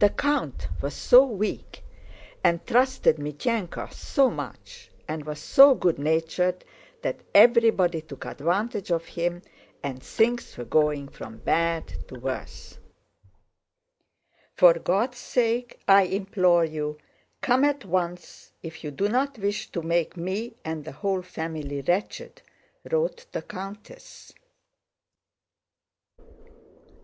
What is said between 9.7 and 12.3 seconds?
and things were going from bad to